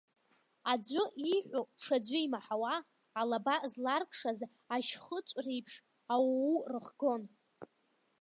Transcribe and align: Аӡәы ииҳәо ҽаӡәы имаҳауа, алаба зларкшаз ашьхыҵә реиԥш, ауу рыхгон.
Аӡәы 0.71 1.03
ииҳәо 1.29 1.61
ҽаӡәы 1.81 2.17
имаҳауа, 2.25 2.73
алаба 3.19 3.55
зларкшаз 3.73 4.39
ашьхыҵә 4.75 5.33
реиԥш, 5.43 5.73
ауу 6.13 6.55
рыхгон. 6.71 7.23